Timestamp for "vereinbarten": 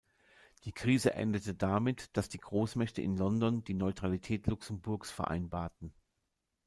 5.11-5.93